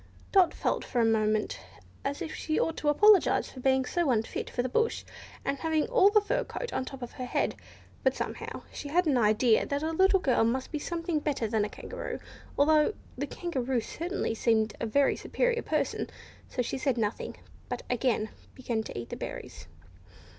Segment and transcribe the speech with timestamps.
[0.31, 1.59] Dot felt for a moment
[2.03, 5.03] as if she ought to apologise for being so unfit for the bush,
[5.45, 6.43] and for having all the fur
[6.73, 7.53] on the top of her head.
[8.03, 11.63] But, somehow, she had an idea that a little girl must be something better than
[11.65, 12.17] a kangaroo,
[12.57, 16.09] although the Kangaroo certainly seemed a very superior person;
[16.49, 17.35] so she said nothing,
[17.69, 19.67] but again began to eat the berries.